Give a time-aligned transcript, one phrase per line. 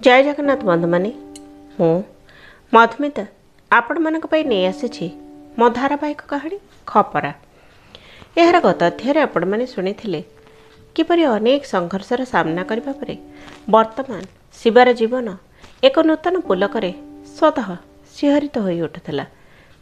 [0.00, 1.10] ଜୟ ଜଗନ୍ନାଥ ବନ୍ଧୁମାନେ।
[1.78, 1.94] ମୁଁ
[2.74, 3.24] ମଧୁମିତା
[3.70, 5.06] ଆପଣମାନଙ୍କ ପାଇଁ ନେଇ ଆସିଛି
[5.58, 6.58] ମୋ ଧାରାବାହିକ କାହାଣୀ
[6.90, 7.32] ଖପରା।
[8.40, 10.20] ଏହାର ଗତ ଅଧ୍ୟାୟରେ ଆପଣମାନେ ଶୁଣିଥିଲେ
[10.96, 13.14] କିପରି ଅନେକ ସଂଘର୍ଷର ସାମ୍ନା କରିବା ପରେ
[13.74, 14.20] ବର୍ତ୍ତମାନ
[14.58, 15.28] ଶିବାର ଜୀବନ
[15.82, 16.92] ଏକ ନୂତନ ପୁଲକରେ
[17.36, 17.68] ସ୍ୱତଃ
[18.14, 19.24] ଶିହରିତ ହୋଇ ଉଠୁଥିଲା।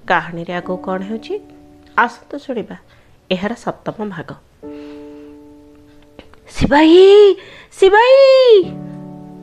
[0.04, 1.34] କାହାଣୀରେ ଆଗକୁ କ'ଣ ହେଉଛି
[2.04, 2.76] ଆସନ୍ତୁ ଶୁଣିବା
[3.30, 4.30] ଏହାର ସପ୍ତମ ଭାଗ।
[6.56, 6.96] ଶିବାଇ!
[7.78, 8.16] ଶିବାଇ!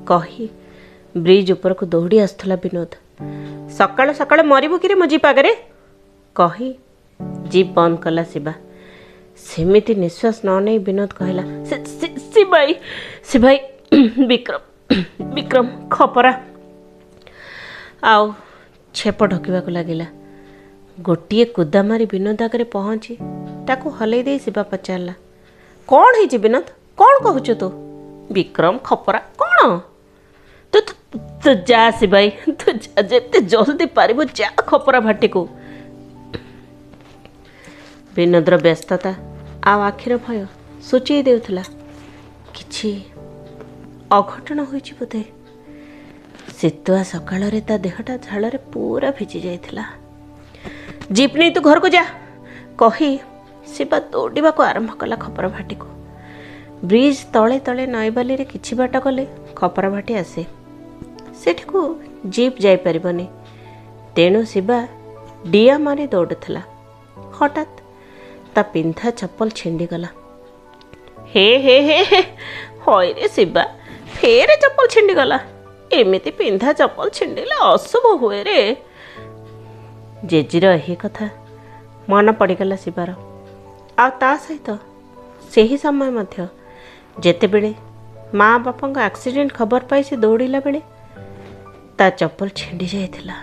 [0.09, 0.45] କହି
[1.17, 2.91] ବ୍ରିଜ ଉପରକୁ ଦୌଡ଼ି ଆସୁଥିଲା ବିନୋଦ।
[3.69, 5.55] ସକାଳୁ ସକାଳୁ ମରିବୁ କିରେ ମୋ ଜିପ୍ ଆଗରେ?
[6.35, 6.73] କହି
[7.49, 8.53] ଜିପ୍ ବନ୍ଦ କଲା ଶିବା।
[9.37, 12.75] ସେମିତି ନିଶ୍ୱାସ ନ ନେଇ ବିନୋଦ କହିଲା "ସି- ସି- ଶିବାଇ
[13.23, 13.57] ଶିବାଇ
[14.27, 14.59] ବିକ୍ରମ
[15.33, 16.41] ବିକ୍ରମ ଖପରା।
[18.03, 18.33] ଆଉ
[18.93, 20.05] ଛେପ ଢକିବାକୁ ଲାଗିଲା।
[21.01, 23.17] ଗୋଟିଏ କୁଦା ମାରି ବିନୋଦ ଆଗରେ ପହଞ୍ଚି
[23.67, 25.13] ତାକୁ ହଲେଇ ଦେଇ ଶିବା ପଚାରିଲା
[25.87, 26.65] କ'ଣ ହେଇଛି ବିନୋଦ?
[26.97, 27.67] କ'ଣ କହୁଛୁ ତୁ?
[28.31, 29.92] ବିକ୍ରମ ଖପରା କ'ଣ?
[31.13, 35.47] ତୁ ତୁ- ତୁ ଯା ଶିବାଇ ତୁ ଯା ଯେତେ ଜଲ୍ଦି ପାରିବୁ ଯା ଖପରା ଭାଟିକୁ।
[38.15, 39.13] ବିନୋଦର ବ୍ୟସ୍ତତା
[39.63, 40.45] ଆଉ ଆଖିର ଭୟ
[40.83, 41.63] ସୂଚେଇ ଦେଉଥିଲା।
[42.53, 43.03] କିଛି
[44.11, 45.23] ଅଘଟଣ ହୋଇଛି ବୋଧେ?
[46.59, 49.83] ଶୀତୁଆ ସକାଳରେ ତା ଦେହଟା ଝାଳରେ ପୁରା ଭିଜି ଯାଇଥିଲା।
[51.11, 52.05] ଜିପ୍ ନେଇ ତୁ ଘରକୁ ଯା
[52.77, 53.19] କହି
[53.67, 55.87] ଶିବା ଦୌଡ଼ିବାକୁ ଆରମ୍ଭ କଲା ଖପର ଭାଟିକୁ।
[56.85, 60.62] ବ୍ରିଜ ତଳେ ତଳେ ନଈବାଲିରେ କିଛି ବାଟ ଗଲେ ଖପର ଭାଟି ଆସେ।
[61.41, 61.79] ସେଠିକୁ
[62.33, 63.27] ଜିପ୍ ଯାଇପାରିବନି।
[64.15, 64.79] ତେଣୁ ଶିବା
[65.51, 66.61] ଡିଆ ମାରି ଦୌଡ଼ୁଥିଲା।
[67.37, 67.77] ହଠାତ୍
[68.53, 70.09] ତା ପିନ୍ଧା ଚପଲ ଛିଣ୍ଡିଗଲା।
[71.33, 72.21] ହେ ହେ ହେ ହେ
[72.85, 73.63] ହଇରେ ଶିବା
[74.15, 75.37] ଫେରେ ଚପଲ ଛିଣ୍ଡିଗଲା।
[75.91, 78.57] ଏମିତି ପିନ୍ଧା ଚପଲ ଛିଣ୍ଡିଲେ ଅଶୁଭ ହୁଏ ରେ।
[80.25, 81.25] ଜେଜିର ଏହି କଥା
[82.09, 83.09] ମନେ ପଡ଼ିଗଲା ଶିବାର।
[83.99, 84.69] ଆଉ ତା ସହିତ
[85.51, 86.37] ସେହି ସମୟ ମଧ୍ୟ।
[87.19, 87.71] ଯେତେବେଳେ
[88.39, 90.81] ମା ବାପାଙ୍କ ଆକ୍ସିଡେଣ୍ଟ ଖବର ପାଇ ସେ ଦୌଡ଼ିଲା ବେଳେ
[91.97, 93.35] ତା ଚପଲ ଛିଣ୍ଡି ଯାଇଥିଲା।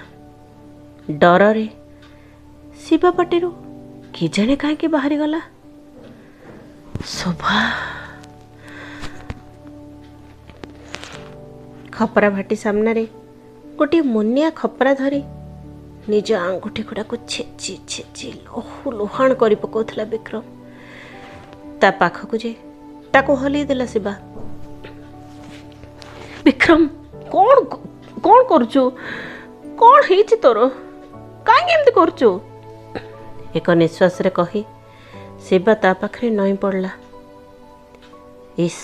[1.19, 1.67] ଡରରେ
[2.81, 3.51] ଶିବା ପାଟିରୁ
[4.15, 5.41] କି ଜାଣେ କାହିଁକି ବାହାରିଗଲା?
[7.07, 7.57] ଶୋଭା।
[11.93, 13.05] ଖପରା ଭାଟି ସାମ୍ନାରେ
[13.79, 15.23] ଗୋଟିଏ ମୁନିଆ ଖପରା ଧରି
[16.09, 20.43] ନିଜ ଆଙ୍ଗୁଠି ଗୁଡ଼ାକୁ ଛେଚି ଛେଚି ଲହୁ ଲୁହାଣ କରି ପକାଉଥିଲା ବିକ୍ରମ।
[21.81, 22.53] ତା ପାଖକୁ ଯେ
[23.13, 24.13] ତାକୁ ହଲେଇ ଦେଲା ଶିବା।
[26.45, 26.81] ବିକ୍ରମ
[27.33, 27.57] କ'ଣ
[28.25, 28.83] କ'ଣ କରୁଛୁ
[29.81, 30.59] କ'ଣ ହେଇଛି ତୋର
[31.47, 32.29] କାହିଁକି ଏମିତି କରୁଛୁ
[33.59, 34.63] ଏକ ନିଶ୍ୱାସରେ କହି
[35.47, 36.91] ଶିବା ତା ପାଖରେ ନଇଁ ପଡ଼ିଲା
[38.59, 38.83] ଇସ୍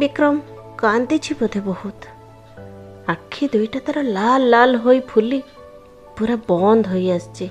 [0.00, 0.34] ବିକ୍ରମ
[0.82, 2.02] କାନ୍ଦିଛି ବୋଧେ ବହୁତ
[3.08, 5.40] ଆଖି ଦୁଇଟା ତାର ଲାଲ ଲାଲ ହୋଇ ଫୁଲି
[6.16, 7.46] ପୁରା ବନ୍ଦ ହୋଇ ଆସିଛି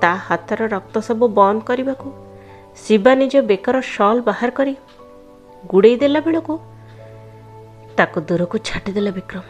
[0.00, 2.08] ତା ହାତର ରକ୍ତ ସବୁ ବନ୍ଦ କରିବାକୁ
[2.76, 4.74] ଶିବା ନିଜ ବେକର ସଲ୍ ବାହାର କରି
[5.64, 6.54] ଗୁଡ଼େଇ ଦେଲା ବେଳକୁ
[7.98, 9.44] ତାକୁ ଦୂରକୁ ଛାଟିଦେଲା ବିକ୍ରମ।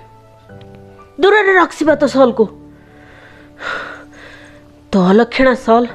[1.20, 2.44] ଦୂରରେ ରଖିବା ତ ସଲ୍କୁ।
[4.92, 5.88] ତ ଲକ୍ଷଣା ସଲ୍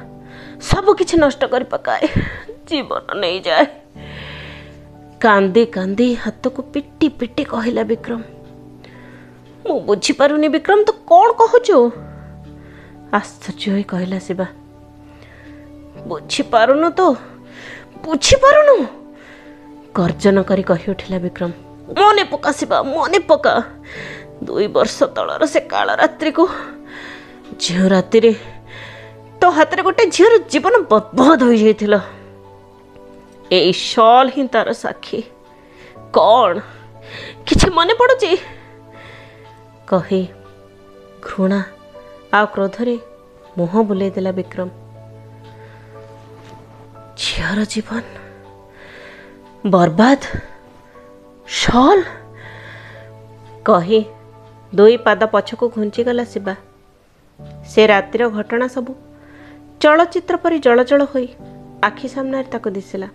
[0.68, 2.02] ସବୁ କିଛି ନଷ୍ଟ କରି ପକାଏ
[2.68, 3.64] ଜୀବନ ନେଇଯାଏ।
[5.24, 8.20] କାନ୍ଦି କାନ୍ଦି ହାତକୁ ପିଟି ପିଟି କହିଲା ବିକ୍ରମ
[9.64, 11.76] ମୁଁ ବୁଝିପାରୁନି ବିକ୍ରମ ତୁ କ'ଣ କହୁଛୁ?
[13.18, 14.46] ଆଶ୍ଚର୍ଯ୍ୟ ହୋଇ କହିଲା ଶିବା
[16.10, 17.06] ବୁଝିପାରୁନୁ ତୁ
[18.04, 18.76] ବୁଝିପାରୁନୁ?
[19.98, 21.50] ଗର୍ଜନ କରି କହି ଉଠିଲା ବିକ୍ରମ
[21.98, 23.54] ମନେ ପକା ଶିବା ମନେ ପକା
[24.46, 26.44] ଦୁଇ ବର୍ଷ ତଳର ସେ କାଳ ରାତ୍ରିକୁ
[27.62, 28.32] ଯେଉଁ ରାତିରେ
[29.40, 32.00] ତୋ ହାତରେ ଗୋଟେ ଝିଅର ଜୀବନ ବର୍ବାଦ ହୋଇଯାଇଥିଲା।
[33.58, 35.20] ଏଇ ସଲ୍ ହିଁ ତାର ସାକ୍ଷୀ।
[36.16, 36.54] କ'ଣ?
[37.46, 38.30] କିଛି ମନେ ପଡ଼ୁଛି
[39.88, 40.22] କହି
[41.26, 41.60] ଘୃଣା
[42.36, 42.96] ଆଉ କ୍ରୋଧରେ
[43.58, 44.68] ମୁହଁ ବୁଲେଇ ଦେଲା ବିକ୍ରମ।
[47.22, 48.04] ଝିଅର ଜୀବନ?
[49.64, 50.22] ବର୍ବାଦ?
[51.52, 52.02] ସଲ୍
[53.66, 53.98] କହି
[54.72, 56.54] ଦୁଇ ପାଦ ପଛକୁ ଘୁଞ୍ଚିଗଲା ଶିବା।
[57.72, 58.92] ସେ ରାତିର ଘଟଣା ସବୁ।
[59.82, 61.28] ଚଳଚ୍ଚିତ୍ର ପରି ଜଳଜଳ ହୋଇ
[61.88, 63.08] ଆଖି ସାମ୍ନାରେ ତାକୁ ଦିଶିଲା।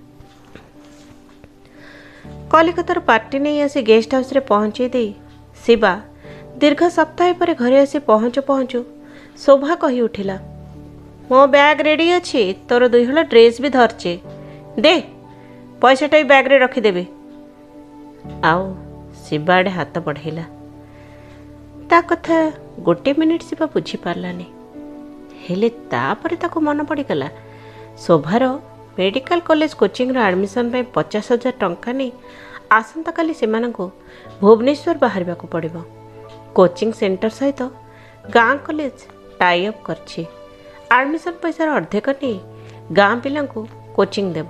[2.53, 5.09] କଲିକତାରୁ ପାର୍ଟି ନେଇ ଆସି ଗେଷ୍ଟ ହାଉସରେ ପହଞ୍ଚେଇ ଦେଇ
[5.65, 5.93] ଶିବା
[6.61, 8.79] ଦୀର୍ଘ ସପ୍ତାହ ପରେ ଘରେ ଆସି ପହଞ୍ଚୁ ପହଞ୍ଚୁ
[9.45, 10.37] ଶୋଭା କହି ଉଠିଲା
[11.29, 14.13] ମୋ ବ୍ୟାଗ୍ ରେଡ଼ି ଅଛି ତୋର ଦୁଇହଳ ଡ୍ରେସ୍ ବି ଧରିଛେ।
[14.83, 14.95] ଦେ
[15.81, 17.03] ପଇସାଟା ବି ବ୍ୟାଗ୍ରେ ରଖିଦେବେ।
[18.43, 18.61] ଆଉ
[19.23, 20.45] ଶିବା ଆଡ଼େ ହାତ ବଢ଼େଇଲା।
[21.89, 22.37] ତା କଥା
[22.85, 24.47] ଗୋଟେ ମିନିଟ୍ ଶିବା ବୁଝିପାରିଲାନି।
[25.43, 27.27] ହେଲେ ତାପରେ ତାକୁ ମନେ ପଡ଼ିଗଲା
[28.05, 28.43] ଶୋଭାର
[28.97, 32.11] ମେଡ଼ିକାଲ କଲେଜ କୋଚିଂର ଆଡ଼ମିସନ୍ ପାଇଁ ପଚାଶ ହଜାର ଟଙ୍କା ନେଇ
[32.77, 33.85] ଆସନ୍ତାକାଲି ସେମାନଙ୍କୁ
[34.41, 35.75] ଭୁବନେଶ୍ୱର ବାହାରିବାକୁ ପଡ଼ିବ।
[36.57, 37.61] କୋଚିଂ ସେଣ୍ଟର ସହିତ
[38.25, 38.97] ଗାଁ କଲେଜ
[39.39, 40.21] ଟାଇ ଅପ୍ କରିଛି।
[40.95, 42.37] ଆଡ଼ମିସନ୍ ପଇସାର ଅର୍ଦ୍ଧେକ ନେଇ
[42.99, 43.61] ଗାଁ ପିଲାଙ୍କୁ
[43.97, 44.49] କୋଚିଂ ଦେବ।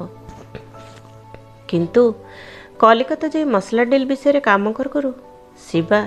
[1.69, 2.03] କିନ୍ତୁ
[2.81, 5.09] କଲିକତା ଯାଇ ମସଲା ଡିଲ୍ ବିଷୟରେ କାମ କରୁ କରୁ
[5.67, 5.99] ଶିବା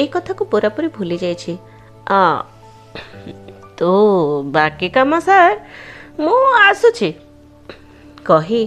[0.00, 1.52] ଏଇ କଥାକୁ ପୁରାପୁରି ଭୁଲି ଯାଇଛି।
[3.78, 3.90] ତୁ
[4.56, 5.58] ବାକି କାମ ସାର୍
[6.24, 7.08] ମୁଁ ଆସୁଛି।
[8.28, 8.62] କହି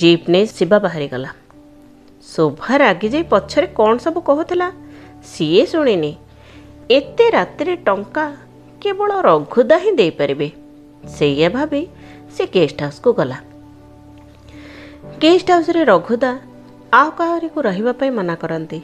[0.00, 1.30] ଜିପ୍ ନେଇ ଶିବା ବାହାରିଗଲା।
[2.24, 4.68] ଶୋଭା ରାଗି ଯାଇ ପଛରେ କ'ଣ ସବୁ କହୁଥିଲା
[5.30, 6.12] ସିଏ ଶୁଣିନି।
[6.90, 8.26] ଏତେ ରାତିରେ ଟଙ୍କା
[8.82, 10.48] କେବଳ ରଘୁଦା ହିଁ ଦେଇପାରିବେ
[11.16, 11.82] ସେଇଆ ଭାବି
[12.34, 13.38] ସେ ଗେଷ୍ଟ ହାଉସ୍କୁ ଗଲା।
[15.22, 16.32] ଗେଷ୍ଟ ହାଉସ୍ରେ ରଘୁଦା
[16.92, 18.80] ଆଉ କାହାରିକୁ ରହିବା ପାଇଁ ମନା କରନ୍ତି।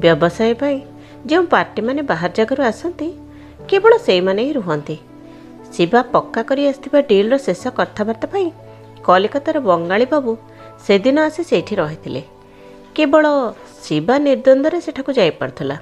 [0.00, 0.78] ବ୍ୟବସାୟ ପାଇଁ
[1.26, 3.08] ଯେଉଁ ପାର୍ଟିମାନେ ବାହାର ଜାଗାରୁ ଆସନ୍ତି
[3.68, 4.96] କେବଳ ସେଇମାନେ ହିଁ ରୁହନ୍ତି।
[5.72, 8.48] ଶିବା ପକ୍କା କରି ଆସିଥିବା ଡିଲ୍ର ଶେଷ କଥାବାର୍ତ୍ତା ପାଇଁ
[9.04, 10.36] କଲିକତାର ବଙ୍ଗାଳୀ ବାବୁ
[10.86, 12.22] ସେଦିନ ଆସି ସେଇଠି ରହିଥିଲେ।
[12.94, 13.24] କେବଳ
[13.82, 15.76] ଶିବା ନିର୍ଦ୍ଦନ୍ଦରେ ସେଠାକୁ ଯାଇପାରୁଥିଲା।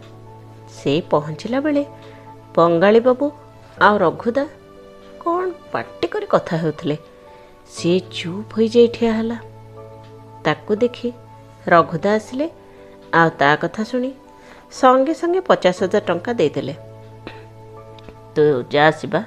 [0.79, 1.85] ସେ ପହଞ୍ଚିଲା ବେଳେ
[2.57, 3.27] ବଙ୍ଗାଳୀ ବାବୁ
[3.83, 4.45] ଆଉ ରଘୁଦା
[5.21, 6.97] କ'ଣ ପାଟି କରି କଥା ହେଉଥିଲେ?
[7.71, 9.39] ସିଏ ଚୁପ୍ ହୋଇଯାଇ ଠିଆ ହେଲା।
[10.45, 11.13] ତାକୁ ଦେଖି
[11.67, 12.51] ରଘୁଦା ଆସିଲେ
[13.15, 14.13] ଆଉ ତା କଥା ଶୁଣି
[14.73, 16.75] ସଙ୍ଗେ ସଙ୍ଗେ ପଚାଶ ହଜାର ଟଙ୍କା ଦେଇଦେଲେ।
[18.35, 19.25] ତୁ ଯା ଆସିବା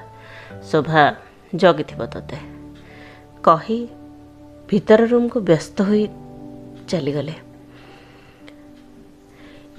[0.72, 1.16] ଶୋଭା
[1.56, 2.38] ଜଗିଥିବ ତୋତେ।
[3.44, 3.88] କହି
[4.68, 6.08] ଭିତର ରୁମ୍କୁ ବ୍ୟସ୍ତ ହୋଇ
[6.88, 7.36] ଚାଲିଗଲେ।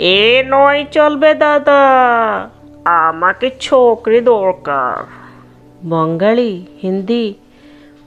[0.00, 1.78] ଏ ନଇ ଚଲବେ ଦାଦା
[2.86, 5.06] ଆମାକେ ଛୋକରି ଦରକାର।
[5.84, 7.34] ବଙ୍ଗାଳୀ ହିନ୍ଦୀ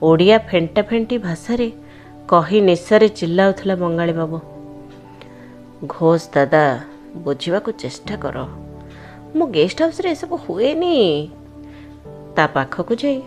[0.02, 1.72] ଓଡ଼ିଆ ଫେଣ୍ଟା ଫେଣ୍ଟି ଭାଷାରେ
[2.30, 4.38] କହି ନିଶାରେ ଚିଲ୍ଲାଉଥିଲା ବଙ୍ଗାଳୀ ବାବୁ
[5.92, 6.62] ଘୋଷ ଦାଦା
[7.24, 8.36] ବୁଝିବାକୁ ଚେଷ୍ଟା କର।
[9.36, 10.96] ମୋ ଗେଷ୍ଟ ହାଉସରେ ଏସବୁ ହୁଏନି।
[12.36, 13.18] ତା ପାଖକୁ ଯାଇ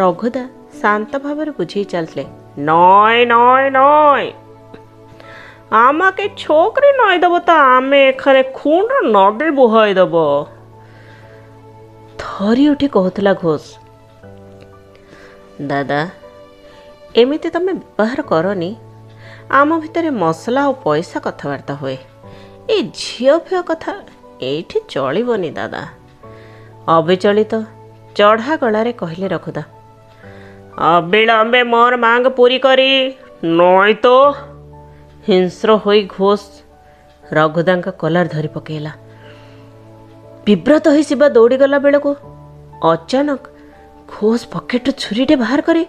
[0.00, 0.44] ରଘୁଦା
[0.80, 2.24] ଶାନ୍ତ ଭାବରେ ବୁଝେଇ ଚାଲିଥିଲେ
[2.68, 4.26] ନଏ ନଏ ନଏ
[5.78, 10.14] ଆମକେ ଛୋକରେ ନଈ ଦେବ ତ ଆମେ ଏଖରେ ଖୁଣ୍ଡ ନଦୀ ବୁହାଇ ଦେବ।
[12.22, 13.64] ଥରି ଉଠି କହୁଥିଲା ଘୋଷ
[15.70, 16.00] ଦାଦା
[17.20, 18.70] ଏମିତି ତମେ ବ୍ୟବହାର କରନି।
[19.58, 21.96] ଆମ ଭିତରେ ମସଲା ଆଉ ପଇସା କଥାବାର୍ତ୍ତା ହୁଏ।
[22.74, 23.92] ଏ ଝିଅ ଫିଅ କଥା
[24.50, 25.82] ଏଇଠି ଚଳିବନି ଦାଦା।
[26.96, 27.54] ଅବିଚଳିତ
[28.16, 29.62] ଚଢ଼ା ଗଳାରେ କହିଲେ ରଘୁଦା
[30.92, 32.90] ଅବିଳମ୍ବେ ମୋର ମାଙ୍ଗ ପୁରୀ କରି
[33.58, 34.06] ନଈ ତ।
[35.26, 36.42] ହିଂସ୍ର ହୋଇ ଘୋଷ
[37.24, 38.92] ରଘୁଦାଙ୍କ କଲାର ଧରି ପକେଇଲା।
[40.46, 42.10] ବିବ୍ରତ ହୋଇ ଶିବା ଦୌଡ଼ିଗଲା ବେଳକୁ
[42.90, 43.42] ଅଚାନକ
[44.12, 45.82] ଘୋଷ ପକେଟରୁ ଛୁରୀଟେ ବାହାର କରି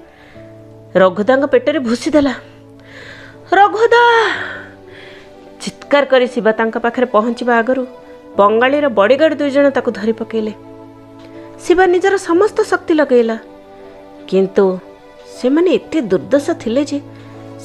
[0.95, 2.33] ରଘୁଦାଙ୍କ ପେଟରେ ଭୁସି ଦେଲା
[3.53, 4.01] ରଘୁଦା!
[5.61, 7.83] ଚିତ୍କାର କରି ଶିବା ତାଙ୍କ ପାଖରେ ପହଞ୍ଚିବା ଆଗରୁ
[8.37, 10.53] ବଙ୍ଗାଳୀର ବଡ଼ିଗାର୍ଡ ଦୁଇ ଜଣ ତାକୁ ଧରି ପକେଇଲେ।
[11.63, 13.37] ଶିବା ନିଜର ସମସ୍ତ ଶକ୍ତି ଲଗେଇଲା।
[14.29, 14.65] କିନ୍ତୁ
[15.37, 16.97] ସେମାନେ ଏତେ ଦୁର୍ଦ୍ଦଶା ଥିଲେ ଯେ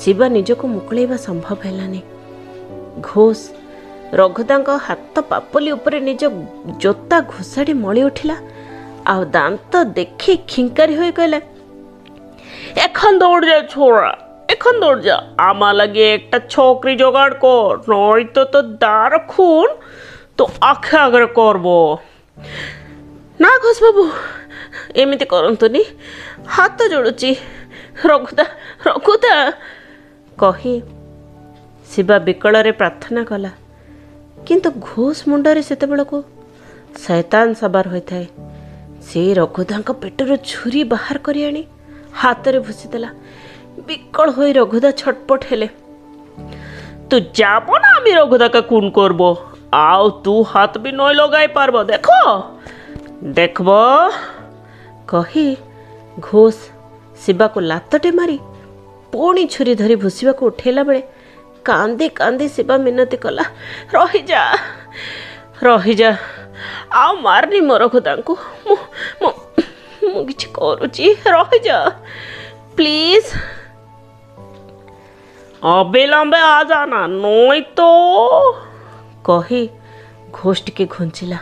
[0.01, 2.01] ଶିବା ନିଜକୁ ମୁକୁଳେଇବା ସମ୍ଭବ ହେଲାନି।
[3.09, 3.41] ଘୋଷ
[4.21, 6.23] ରଘୁଦାଙ୍କ ହାତ ପାପଲି ଉପରେ ନିଜ
[6.83, 8.37] ଜୋତା ଘୋଷାଡ଼ି ମଳି ଉଠିଲା
[9.13, 11.39] ଆଉ ଦାନ୍ତ ଦେଖି ଖିଙ୍କାରି ହୋଇ କହିଲା
[12.78, 14.10] এখন দৌড় যা ছোড়া
[14.50, 15.18] এখন দৌড় যা
[15.50, 19.68] আমার লাগে একটা ছোকরি জোগাড় কর নয়তো তো দার খুন
[20.38, 21.68] তো আখে আগে করব
[23.40, 24.04] না ঘোষবাবু
[25.02, 25.82] ଏମିତି କରନ୍ତୁନି
[26.48, 27.30] ହାତ ଯୋଡ଼ୁଛି
[28.06, 28.46] ରଘୁଦା
[28.86, 29.34] ରଘୁଦା
[30.38, 30.76] କହି
[31.90, 33.52] ଶିବା ବିକଳରେ ପ୍ରାର୍ଥନା କଲା
[34.48, 36.18] କିନ୍ତୁ ଘୋଷ ମୁଣ୍ଡରେ ସେତେବେଳକୁ
[37.04, 38.26] ଶୈତାନ ସବାର ହୋଇଥାଏ
[39.08, 41.64] ସେ ରଘୁଦାଙ୍କ ପେଟରୁ ଛୁରୀ ବାହାର କରି ଆଣି
[42.14, 43.10] ହାତରେ ଭୁଷିଦେଲା
[43.88, 45.68] বিকল হয়ে রঘুদা ছটপট হেলে
[47.10, 49.22] তু যাব না আমি রঘুদাকে খুন করব
[49.84, 52.22] আও তু হাত বি নয় লগাই পারব দেখো
[53.34, 53.70] দেখব
[55.08, 55.48] কহি
[56.20, 56.58] ঘোষ
[57.24, 58.38] ଶିବାକୁ ଲାତଟେ ମାରି
[59.14, 61.02] ପୁଣି ଛୁରୀ ଧରି ଭୁସିବାକୁ ଉଠେଇଲା ବେଳେ
[61.66, 63.46] କାନ୍ଦି କାନ୍ଦି ଶିବା ମିନତି କଲା
[63.96, 64.42] ରହିଯା
[65.64, 66.12] ରହିଯା
[66.94, 68.34] ଆଉ ମାରନି ମୋର ଖୁଦାଙ୍କୁ
[68.70, 69.32] ମୁଁ
[70.13, 71.79] ମୁଁ କିଛି କରୁଛି ରହିଯା
[72.77, 73.29] ପ୍ଲିଜ୍
[75.63, 77.89] ଅବିଳମ୍ବେ ଆଜାନା ନୁଇ ତ
[79.25, 79.63] କହି
[80.37, 81.39] ଘୋଷ ଟିକେ ଘୁଞ୍ଚିଲା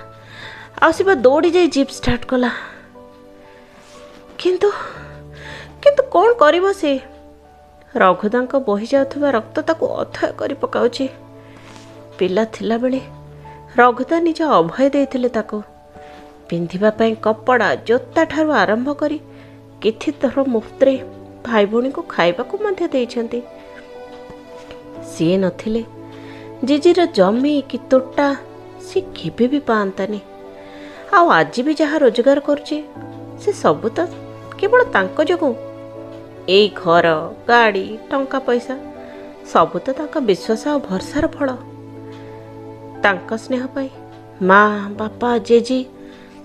[0.80, 2.50] ଆଉ ଶିବା ଦୌଡ଼ି ଯାଇ ଜିପ୍ ଷ୍ଟାର୍ଟ କଲା
[4.38, 4.68] କିନ୍ତୁ
[5.82, 6.92] କିନ୍ତୁ କ'ଣ କରିବ ସେ
[7.94, 11.06] ରଘୁଦାଙ୍କ ବହି ଯାଉଥିବା ରକ୍ତ ତାକୁ ଅଥୟ କରି ପକାଉଛି
[12.18, 13.00] ପିଲା ଥିଲାବେଳେ
[13.76, 15.58] ରଘୁଦା ନିଜ ଅଭୟ ଦେଇଥିଲେ ତାକୁ
[16.50, 19.18] ପିନ୍ଧିବା ପାଇଁ କପଡ଼ା ଜୋତା ଠାରୁ ଆରମ୍ଭ କରି
[19.82, 20.94] କିଛି ଥର ମୁଫ୍ତରେ
[21.46, 23.40] ଭାଇ ଭଉଣୀଙ୍କୁ ଖାଇବାକୁ ମଧ୍ୟ ଦେଇଛନ୍ତି।
[25.10, 25.82] ସିଏ ନଥିଲେ।
[26.68, 28.28] ଜିଜିର ଜମି କି ତୋଟା
[28.88, 30.20] ସେ କେବେ ବି ପାଆନ୍ତାନି।
[31.16, 32.76] ଆଉ ଆଜି ବି ଯାହା ରୋଜଗାର କରୁଛି
[33.42, 33.98] ସେ ସବୁ ତ
[34.58, 35.54] କେବଳ ତାଙ୍କ ଯୋଗୁଁ।
[36.56, 37.06] ଏଇ ଘର
[37.48, 38.74] ଗାଡ଼ି ଟଙ୍କା ପଇସା
[39.52, 41.48] ସବୁ ତ ତାଙ୍କ ବିଶ୍ୱାସ ଆଉ ଭରସାର ଫଳ।
[43.04, 43.90] ତାଙ୍କ ସ୍ନେହ ପାଇଁ
[44.48, 44.62] ମା
[45.00, 45.80] ବାପା ଜେଜେ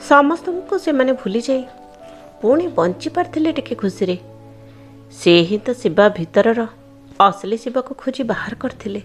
[0.05, 1.63] ସମସ୍ତଙ୍କୁ ସେମାନେ ଭୁଲିଯାଇ
[2.41, 4.15] ପୁଣି ବଞ୍ଚି ପାରିଥିଲେ ଟିକେ ଖୁସିରେ।
[5.19, 6.61] ସେ ହିଁ ତ ଶିବା ଭିତରର
[7.19, 9.01] ଅସଲି ଶିବାକୁ ଖୋଜି ବାହାର କରିଥିଲେ।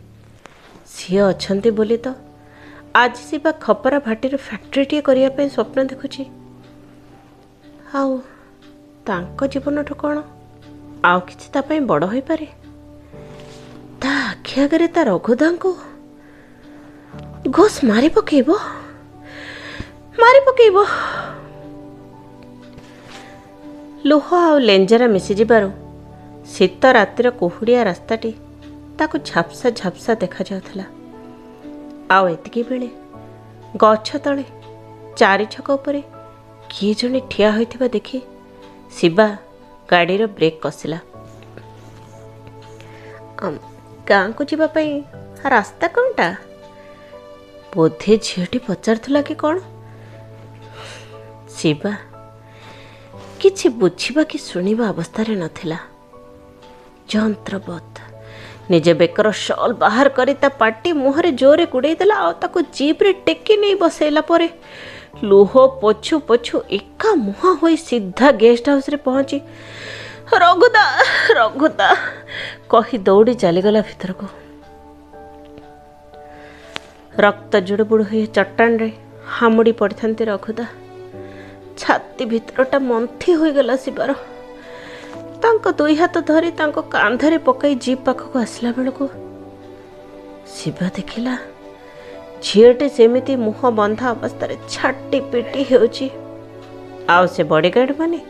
[0.92, 2.12] ସିଏ ଅଛନ୍ତି ବୋଲି ତ
[3.02, 6.22] ଆଜି ଶିବା ଖପରା ଭାଟିର ଫ୍ୟାକ୍ଟ୍ରିଟିଏ କରିବା ପାଇଁ ସ୍ୱପ୍ନ ଦେଖୁଛି।
[7.98, 8.12] ଆଉ
[9.06, 10.16] ତାଙ୍କ ଜୀବନଠୁ କ'ଣ?
[11.10, 12.46] ଆଉ କିଛି ତା ପାଇଁ ବଡ଼ ହୋଇପାରେ?
[14.00, 15.70] ତା ଆଖି ଆଗରେ ତା ରଘୁଦାଙ୍କୁ
[17.56, 18.48] ଘୋଷ ମାରି ପକେଇବ
[20.18, 20.76] ମାରି ପକେଇବ
[24.10, 25.68] ଲୁହ ଆଉ ଲେଞ୍ଜରା ମିଶିଯିବାରୁ
[26.54, 28.30] ଶୀତ ରାତିର କୁହୁଡ଼ିଆ ରାସ୍ତାଟି
[28.98, 30.86] ତାକୁ ଝାପ୍ସା ଝାପ୍ସା ଦେଖାଯାଉଥିଲା।
[32.14, 32.88] ଆଉ ଏତିକି ବେଳେ
[33.82, 34.44] ଗଛ ତଳେ
[35.18, 36.02] ଚାରି ଛକ ଉପରେ
[36.70, 38.18] କିଏ ଜଣେ ଠିଆ ହୋଇଥିବା ଦେଖି
[38.96, 39.26] ଶିବା
[39.92, 40.98] ଗାଡ଼ିର ବ୍ରେକ୍ କଷିଲା।
[43.44, 43.58] ଆମ୍,
[44.08, 44.92] ଗାଁକୁ ଯିବା ପାଇଁ
[45.52, 46.28] ରାସ୍ତା କ'ଣଟା
[47.72, 49.56] ବୋଧେ ଝିଅଟି ପଚାରୁଥିଲା କି କ'ଣ?
[51.60, 51.92] ଶିବା
[53.40, 55.78] କିଛି ବୁଝିବା କି ଶୁଣିବା ଅବସ୍ଥାରେ ନଥିଲା।
[57.12, 57.98] ଯନ୍ତ୍ରବତ୍
[58.72, 63.54] ନିଜ ବେକର ସଲ୍ ବାହାର କରି ତା ପାଟି ମୁହଁରେ ଜୋରରେ ଗୁଡ଼େଇ ଦେଲା ଆଉ ତାକୁ ଜିପ୍ରେ ଟେକି
[63.62, 64.48] ନେଇ ବସେଇଲା ପରେ
[65.30, 65.52] ଲୁହ
[65.82, 69.38] ପୋଛୁ ପୋଛୁ ଏକା ମୁହାଁ ହୋଇ ସିଧା ଗେଷ୍ଟ ହାଉସ୍ରେ ପହଞ୍ଚି
[70.42, 70.84] ରଘୁଦା
[71.38, 71.88] ରଘୁଦା
[72.72, 74.26] କହି ଦୌଡ଼ି ଚାଲିଗଲା ଭିତରକୁ।
[77.24, 78.88] ରକ୍ତ ଜୁଡ଼ୁବୁଡ଼ୁ ହୋଇ ଚଟାଣରେ
[79.36, 80.64] ହାମୁଡ଼ି ପଡ଼ିଥାନ୍ତି ରଘୁଦା।
[81.80, 84.10] ଛାତି ଭିତରଟା ମନ୍ଥି ହୋଇଗଲା ଶିବାର।
[85.42, 89.04] ତାଙ୍କ ଦୁଇ ହାତ ଧରି ତାଙ୍କ କାନ୍ଧରେ ପକାଇ ଜିପ୍ ପାଖକୁ ଆସିଲା ବେଳକୁ
[90.56, 91.34] ଶିବା ଦେଖିଲା
[92.44, 96.06] ଝିଅଟି ସେମିତି ମୁହଁ ବନ୍ଧା ଅବସ୍ଥାରେ ଛାଟି ପିଟି ହେଉଛି।
[97.14, 98.20] ଆଉ ସେ ବଡ଼ିଗାର୍ଡ଼ ମାନେ?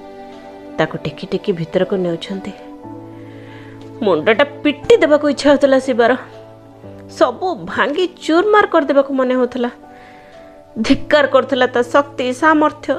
[0.79, 2.53] ତାକୁ ଟେକି ଟେକି ଭିତରକୁ ନେଉଛନ୍ତି।
[4.03, 6.13] ମୁଣ୍ଡଟା ପିଟି ଦେବାକୁ ଇଚ୍ଛା ହେଉଥିଲା ଶିବାର।
[7.19, 9.71] ସବୁ ଭାଙ୍ଗି ଚୁରମାର କରିଦେବାକୁ ମନେ ହେଉଥିଲା।
[10.79, 12.95] ଧିକ୍କାର କରୁଥିଲା ତା ଶକ୍ତି ସାମର୍ଥ୍ୟ।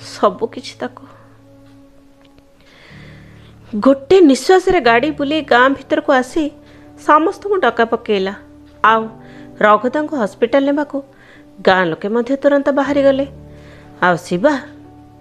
[0.00, 1.04] ସବୁ କିଛି ତାକୁ।
[3.80, 6.50] ଗୋଟେ ନିଶ୍ୱାସରେ ଗାଡ଼ି ବୁଲି ଗାଁ ଭିତରକୁ ଆସି
[7.06, 8.34] ସମସ୍ତଙ୍କୁ ଡକା ପକେଇଲା।
[8.84, 9.02] ଆଉ
[9.60, 11.02] ରଘୁଦାଙ୍କୁ ହସ୍ପିଟାଲ ନେବାକୁ
[11.66, 13.26] ଗାଁ ଲୋକେ ମଧ୍ୟ ତୁରନ୍ତ ବାହାରିଗଲେ।
[14.02, 14.52] ଆଉ ଶିବା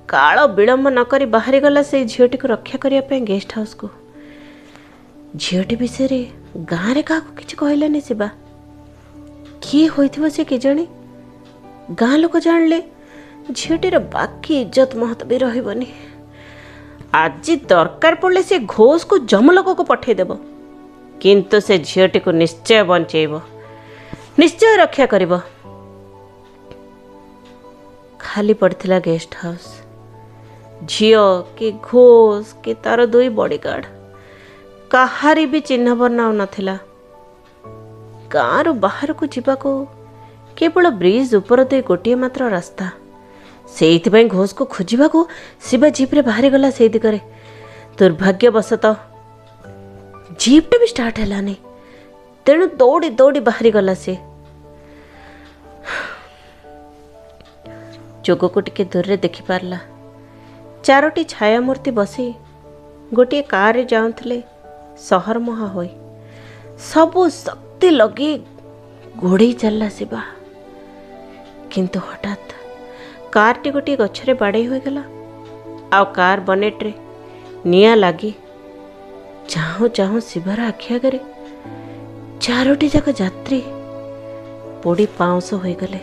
[0.07, 3.87] କାଳ ବିଳମ୍ବ ନକରି ବାହାରିଗଲା ସେଇ ଝିଅଟିକୁ ରକ୍ଷା କରିବା ପାଇଁ ଗେଷ୍ଟ ହାଉସ୍କୁ।
[5.35, 6.25] ଝିଅଟି ବିଷୟରେ
[6.65, 8.29] ଗାଁରେ କାହାକୁ କିଛି କହିଲାନି ଶିବା।
[9.61, 10.85] କିଏ ହୋଇଥିବ ସେ କେଜାଣି?
[11.95, 12.79] ଗାଁ ଲୋକ ଜାଣିଲେ
[13.51, 15.87] ଝିଅଟିର ବାକି ଇଜ୍ଜତ ମହତ ବି ରହିବନି।
[17.13, 20.37] ଆଜି ଦରକାର ପଡ଼ିଲେ ସେ ଘୋଷକୁ ଯମଲୋକକୁ ପଠାଇଦେବ।
[21.21, 23.41] କିନ୍ତୁ ସେ ଝିଅଟିକୁ ନିଶ୍ଚୟ ବଞ୍ଚେଇବ।
[24.39, 25.39] ନିଶ୍ଚୟ ରକ୍ଷା କରିବ।
[28.19, 29.83] ଖାଲି ପଡ଼ିଥିଲା ଗେଷ୍ଟ ହାଉସ୍।
[30.87, 33.85] ଝିଅ କି ଘୋଷ କି ତାର ଦୁଇ ବଡ଼ିଗାର୍ଡ଼।
[34.89, 36.77] କାହାରି ବି ଚିହ୍ନ ବର୍ଣ୍ଣ ନଥିଲା।
[38.29, 39.87] ଗାଁରୁ ବାହାରକୁ ଯିବାକୁ
[40.57, 42.91] କେବଳ ବ୍ରିଜ ଉପର ଦେଇ ଗୋଟିଏ ମାତ୍ର ରାସ୍ତା।
[43.75, 45.19] ସେଇଥିପାଇଁ ଘୋଷକୁ ଖୋଜିବାକୁ
[45.67, 47.19] ଶିବା ଜିପ୍ରେ ବାହାରିଗଲା ସେଇ ଦିଗରେ।
[47.99, 48.95] ଦୁର୍ଭାଗ୍ୟବଶତଃ
[50.39, 51.55] ଜିପ୍ଟା ବି ଷ୍ଟାର୍ଟ ହେଲାନି।
[52.45, 54.13] ତେଣୁ ଦୌଡ଼ି ଦୌଡ଼ି ବାହାରିଗଲା ସେ।
[58.25, 59.79] ଯୋଗକୁ ଟିକେ ଦୂରରେ ଦେଖିପାରିଲା।
[60.83, 62.25] ଚାରୋଟି ଛାୟାମୂର୍ତ୍ତି ବସି
[63.13, 64.37] ଗୋଟିଏ କାରରେ ଯାଉଥିଲେ
[65.09, 65.91] ସହରମୁହାଁ ହୋଇ।
[66.91, 68.35] ସବୁ ଶକ୍ତି ଲଗେଇ
[69.17, 70.21] ଘୋଡ଼େଇ ଚାଲିଲା ଶିବା।
[71.71, 72.52] କିନ୍ତୁ ହଠାତ୍
[73.35, 75.03] କାର୍ଟି ଗୋଟିଏ ଗଛରେ ବାଡ଼େଇ ହୋଇଗଲା।
[75.95, 76.91] ଆଉ କାର୍ ବନେଟ୍ରେ
[77.71, 78.31] ନିଆଁ ଲାଗି
[79.53, 81.19] ଚାହୁଁ ଚାହୁଁ ଶିବାର ଆଖି ଆଗରେ
[82.45, 83.59] ଚାରୋଟି ଯାକ ଯାତ୍ରୀ
[84.83, 86.01] ପୋଡ଼ି ପାଉଁଶ ହୋଇଗଲେ।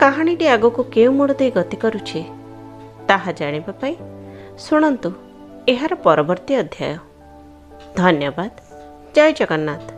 [0.00, 2.20] କାହାଣୀଟି ଆଗକୁ କେଉଁ ମୋଡ଼ ଦେଇ ଗତି କରୁଛି
[3.08, 3.94] ତାହା ଜାଣିବା ପାଇଁ
[4.64, 5.10] ଶୁଣନ୍ତୁ
[5.72, 6.96] ଏହାର ପରବର୍ତ୍ତୀ ଅଧ୍ୟାୟ।
[7.96, 8.50] ଧନ୍ୟବାଦ।
[9.14, 9.97] ଜୟ ଜଗନ୍ନାଥ।